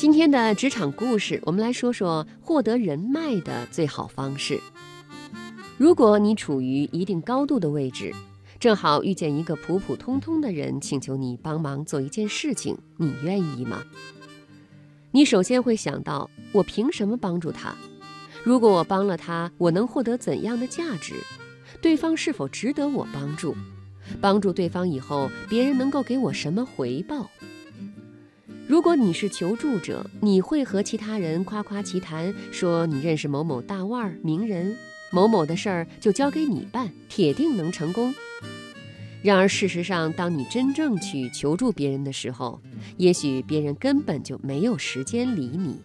[0.00, 4.60] 今天的职场故事，我们来说说获得人脉的最好方式。
[5.76, 8.14] 如果你处于一定高度的位置，
[8.60, 13.82] 正好遇见一个普普通通的人，请求你帮忙做一件事情，你愿意吗？
[15.10, 17.74] 你首先会想到，我凭什么帮助他？
[18.44, 21.14] 如果我帮了他，我能获得怎样的价值？
[21.82, 23.56] 对方是否值得我帮助？
[24.20, 27.28] 帮助对方以后，别人能够给我什么回报？
[28.68, 34.76] 如果你是求助者，你会和其他人夸夸其谈，说你认识某某大腕儿、名人，
[35.10, 38.14] 某某的事儿就交给你办，铁定能成功。
[39.22, 42.60] 然而，事实上，当你真正去求助别人的时候，
[42.98, 45.80] 也许别人根本就没有时间理你，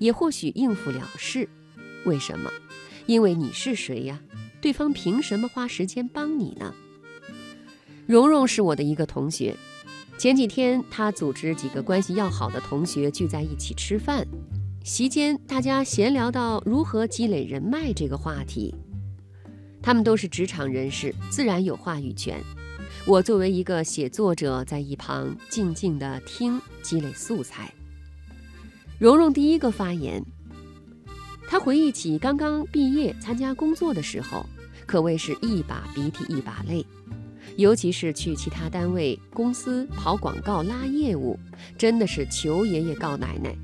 [0.00, 1.48] 也或许应付了事。
[2.04, 2.50] 为什么？
[3.06, 4.20] 因为你是谁呀？
[4.60, 6.74] 对方凭什么花时间帮你呢？
[8.06, 9.54] 蓉蓉是我的一个同学。
[10.20, 14.22] 前几天，他组织几个关系要好的同学聚在一起吃饭，
[14.84, 18.74] 席间大家闲聊到如何积累人脉这个话题。
[19.80, 22.38] 他们都是职场人士，自然有话语权。
[23.06, 27.72] 我作为一个写作者，在一旁静静地听，积累素材。
[28.98, 30.22] 蓉蓉第一个发言，
[31.48, 34.44] 她回忆起刚刚毕业参加工作的时候，
[34.84, 36.84] 可谓是一把鼻涕一把泪。
[37.56, 41.38] 尤其是去其他单位、公司跑广告、拉业务，
[41.76, 43.54] 真的是求爷爷告奶奶，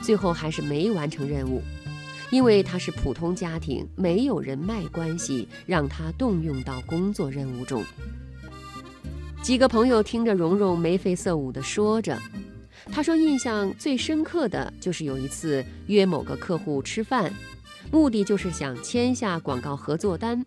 [0.00, 1.62] 最后还是没完成任务，
[2.30, 7.82] 因为他是普通家庭，没有人脉关系让他动用到工作任务中。
[9.42, 12.20] 几个朋友听着蓉蓉眉飞色舞地说着，
[12.92, 17.32] 他说印象最深刻的就是有一次约某个客户吃饭，
[17.90, 20.44] 目的就是想签下广告合作单。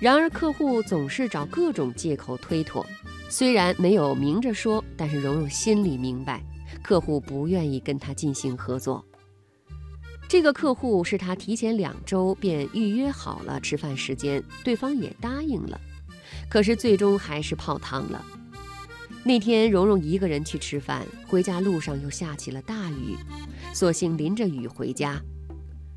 [0.00, 2.84] 然而，客户总是找各种借口推脱。
[3.28, 6.42] 虽然没有明着说，但是蓉蓉心里明白，
[6.82, 9.04] 客户不愿意跟他进行合作。
[10.26, 15.78] 这个客户是他提前两周便预约好了吃饭时间，对方也答应了，
[16.48, 18.24] 可是最终还是泡汤了。
[19.22, 23.16] 那天，蓉蓉一个人去吃饭，回家路上又下起了大雨，
[23.74, 25.20] 索性淋着雨回家。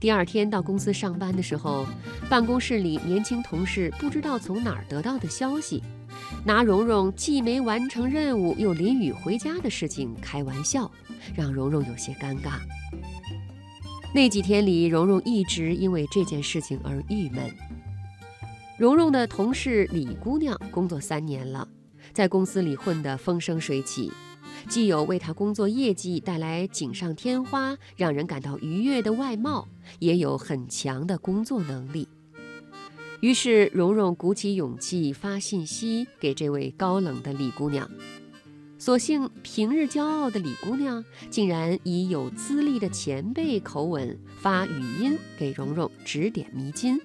[0.00, 1.84] 第二天到公司上班的时候，
[2.30, 5.82] 办公室里年轻同事不知道从哪儿得到的消息，
[6.44, 10.88] 拿蓉蓉既没完成任务又淋雨回家的事情开玩笑，
[11.34, 12.60] 让蓉蓉有些尴尬。
[14.14, 17.52] 那几天里，蓉蓉一直因为这件事情而郁闷。
[18.78, 21.66] 蓉蓉的同事李姑娘工作三年了，
[22.12, 24.12] 在公司里混得风生水起。
[24.68, 29.66] 既有为他工作业绩带来锦上添花、让人感到愉悦的外貌，
[29.98, 32.06] 也有很强的工作能力。
[33.20, 37.90] 于是，蓉蓉鼓起勇气发信息给这位高冷的李姑娘。
[38.78, 47.00] 所幸，平日骄傲的李姑娘竟然以有资历的前辈口吻发语音给蓉蓉指点迷津。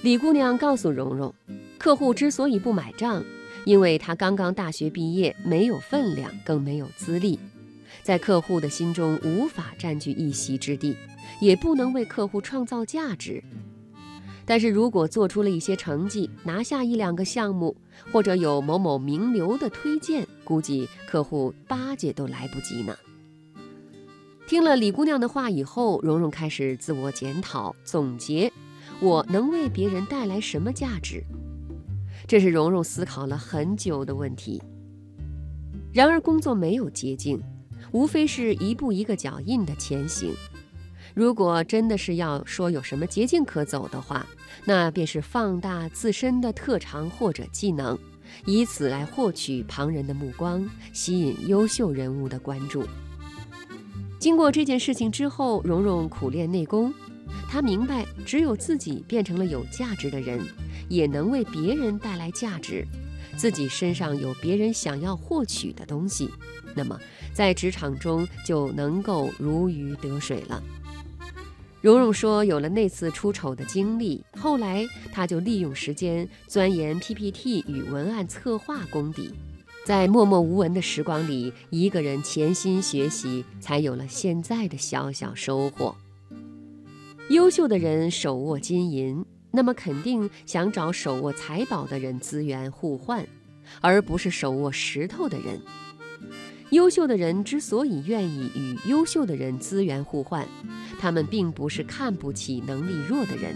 [0.00, 1.34] 李姑娘告诉蓉蓉，
[1.76, 3.22] 客户之所以不买账。
[3.64, 7.38] 因为他刚刚大学毕业，没有分量，更没有资历，
[8.02, 10.96] 在客户的心中无法占据一席之地，
[11.40, 13.42] 也不能为客户创造价值。
[14.46, 17.74] 但是如果做出了一些成绩，拿下一两个项目，
[18.12, 22.94] 或者有某某名流的推荐，估计客户巴结都来不及呢。
[24.46, 28.52] 听了李姑娘的话以后，蓉蓉开始自我检讨、总结：
[29.00, 31.24] 我能为别人带来什么价值？
[32.26, 34.62] 这是蓉蓉思考了很久的问题。
[35.92, 37.40] 然而，工作没有捷径，
[37.92, 40.34] 无非是一步一个脚印的前行。
[41.14, 44.26] 如果真的是要说有什么捷径可走的话，
[44.64, 47.96] 那便是放大自身的特长或者技能，
[48.46, 52.84] 以此来获取旁人的目光，吸引优秀人物的关注。
[54.18, 56.92] 经过这件事情之后，蓉蓉苦练内功。
[57.48, 60.40] 她明白，只有自己变成了有价值的人，
[60.88, 62.86] 也能为别人带来价值。
[63.36, 66.30] 自己身上有别人想要获取的东西，
[66.74, 67.00] 那么
[67.32, 70.62] 在职场中就能够如鱼得水了。
[71.80, 79.34] 蓉蓉说，有了那次出丑的经历，后来她就利用时间钻研 PPT 与文案策划功底，
[79.84, 85.94] 在默默无闻的时光里，一个人潜心学习，才有了现在的小小收获。
[87.28, 89.24] 优秀的人手握金银，
[89.54, 93.24] 那么肯定想找手握财宝的人资源互换，
[93.80, 95.60] 而不是手握石头的人。
[96.70, 100.44] 优秀的人之所以愿意与优秀的人资源互换，
[100.98, 103.54] 他们并不是看不起能力弱的人，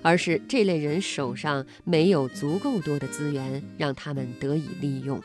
[0.00, 5.22] 而是这类人手上没有足够多的资源让他们得以利用。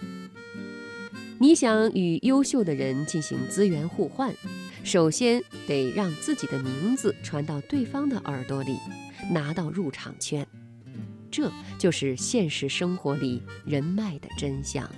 [1.39, 4.33] 你想与优秀的人进行资源互换，
[4.83, 8.77] 首先得让自己的名字传到对方的耳朵里，
[9.29, 10.45] 拿到入场券。
[11.29, 11.49] 这
[11.79, 14.89] 就是现实生活里人脉的真相。